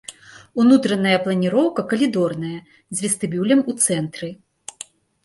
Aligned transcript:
Унутраная 0.61 1.19
планіроўка 1.27 1.81
калідорная, 1.91 2.53
з 2.97 3.05
вестыбюлем 3.05 3.59
у 3.73 3.77
цэнтры. 3.85 4.31